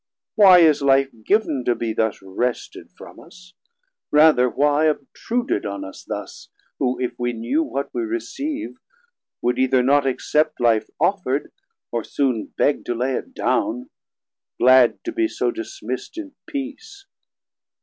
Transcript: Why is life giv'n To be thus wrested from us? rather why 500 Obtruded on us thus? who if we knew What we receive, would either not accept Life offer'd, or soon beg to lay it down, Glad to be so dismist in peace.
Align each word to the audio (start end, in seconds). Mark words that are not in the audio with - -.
Why 0.33 0.61
is 0.61 0.81
life 0.81 1.11
giv'n 1.11 1.63
To 1.65 1.75
be 1.75 1.93
thus 1.93 2.23
wrested 2.23 2.89
from 2.97 3.19
us? 3.19 3.53
rather 4.09 4.49
why 4.49 4.85
500 4.87 4.95
Obtruded 5.01 5.65
on 5.67 5.83
us 5.85 6.03
thus? 6.03 6.49
who 6.79 6.99
if 6.99 7.13
we 7.19 7.33
knew 7.33 7.61
What 7.61 7.91
we 7.93 8.01
receive, 8.01 8.79
would 9.43 9.59
either 9.59 9.83
not 9.83 10.07
accept 10.07 10.59
Life 10.59 10.89
offer'd, 10.99 11.51
or 11.91 12.03
soon 12.03 12.51
beg 12.57 12.83
to 12.85 12.95
lay 12.95 13.13
it 13.13 13.35
down, 13.35 13.91
Glad 14.59 15.03
to 15.03 15.11
be 15.11 15.27
so 15.27 15.51
dismist 15.51 16.17
in 16.17 16.33
peace. 16.47 17.05